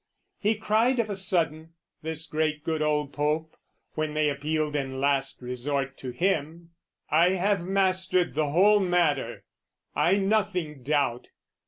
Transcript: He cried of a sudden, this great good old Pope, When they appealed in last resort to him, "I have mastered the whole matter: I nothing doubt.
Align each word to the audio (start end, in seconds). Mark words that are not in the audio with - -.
He 0.39 0.55
cried 0.55 0.99
of 0.99 1.11
a 1.11 1.15
sudden, 1.15 1.73
this 2.01 2.25
great 2.25 2.63
good 2.63 2.81
old 2.81 3.13
Pope, 3.13 3.55
When 3.93 4.15
they 4.15 4.29
appealed 4.29 4.75
in 4.75 4.99
last 4.99 5.43
resort 5.43 5.95
to 5.99 6.09
him, 6.09 6.71
"I 7.11 7.33
have 7.33 7.61
mastered 7.61 8.33
the 8.33 8.49
whole 8.49 8.79
matter: 8.79 9.43
I 9.95 10.17
nothing 10.17 10.81
doubt. 10.81 11.27